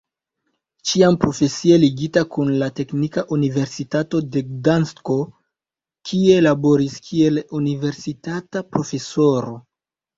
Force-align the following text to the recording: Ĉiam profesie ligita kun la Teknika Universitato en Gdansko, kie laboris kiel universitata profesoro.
Ĉiam 0.91 1.17
profesie 1.23 1.77
ligita 1.83 2.23
kun 2.37 2.49
la 2.63 2.71
Teknika 2.79 3.25
Universitato 3.37 4.23
en 4.41 4.49
Gdansko, 4.49 5.21
kie 6.13 6.43
laboris 6.51 7.01
kiel 7.11 7.43
universitata 7.63 8.69
profesoro. 8.77 9.59